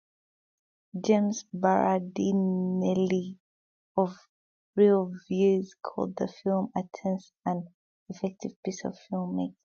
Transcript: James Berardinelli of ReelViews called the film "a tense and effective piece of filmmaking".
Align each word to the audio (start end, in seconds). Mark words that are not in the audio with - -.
James 1.03 1.37
Berardinelli 1.53 3.37
of 3.95 4.15
ReelViews 4.75 5.75
called 5.83 6.15
the 6.15 6.27
film 6.27 6.71
"a 6.75 6.81
tense 6.91 7.31
and 7.45 7.67
effective 8.09 8.53
piece 8.63 8.83
of 8.83 8.97
filmmaking". 9.05 9.53